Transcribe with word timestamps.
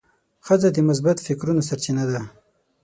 ښځه 0.45 0.69
د 0.71 0.77
مثبت 0.89 1.17
فکرونو 1.25 1.61
سرچینه 1.69 2.03
ده. 2.11 2.21